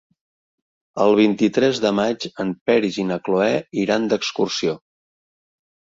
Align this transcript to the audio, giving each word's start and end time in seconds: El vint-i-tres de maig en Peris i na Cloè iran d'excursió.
El 1.03 1.17
vint-i-tres 1.19 1.81
de 1.83 1.91
maig 1.99 2.27
en 2.45 2.55
Peris 2.71 2.99
i 3.03 3.07
na 3.13 3.19
Cloè 3.29 3.53
iran 3.85 4.09
d'excursió. 4.15 4.79